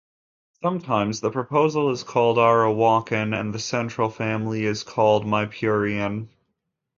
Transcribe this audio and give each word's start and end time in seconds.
Sometimes, 0.63 1.21
the 1.21 1.29
proposal 1.29 1.91
is 1.91 2.01
called 2.01 2.37
Arawakan, 2.39 3.39
and 3.39 3.53
the 3.53 3.59
central 3.59 4.09
family 4.09 4.65
is 4.65 4.81
called 4.81 5.27
"Maipurean". 5.27 6.27